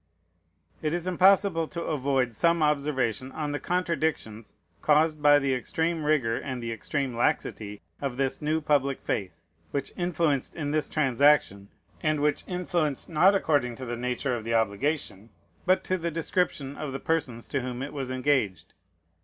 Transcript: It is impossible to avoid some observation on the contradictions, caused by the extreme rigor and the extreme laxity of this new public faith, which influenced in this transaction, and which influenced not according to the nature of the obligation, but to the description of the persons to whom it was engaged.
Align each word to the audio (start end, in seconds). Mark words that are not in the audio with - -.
It 0.81 0.93
is 0.95 1.05
impossible 1.05 1.67
to 1.67 1.83
avoid 1.83 2.33
some 2.33 2.63
observation 2.63 3.31
on 3.33 3.51
the 3.51 3.59
contradictions, 3.59 4.55
caused 4.81 5.21
by 5.21 5.37
the 5.37 5.53
extreme 5.53 6.03
rigor 6.05 6.37
and 6.37 6.57
the 6.63 6.71
extreme 6.71 7.15
laxity 7.15 7.83
of 8.01 8.17
this 8.17 8.41
new 8.41 8.61
public 8.61 8.99
faith, 8.99 9.43
which 9.69 9.93
influenced 9.95 10.55
in 10.55 10.71
this 10.71 10.89
transaction, 10.89 11.67
and 12.01 12.19
which 12.19 12.43
influenced 12.47 13.09
not 13.11 13.35
according 13.35 13.75
to 13.75 13.85
the 13.85 13.95
nature 13.95 14.35
of 14.35 14.43
the 14.43 14.55
obligation, 14.55 15.29
but 15.67 15.83
to 15.83 15.99
the 15.99 16.09
description 16.09 16.75
of 16.77 16.93
the 16.93 16.99
persons 16.99 17.47
to 17.49 17.61
whom 17.61 17.83
it 17.83 17.93
was 17.93 18.09
engaged. 18.09 18.73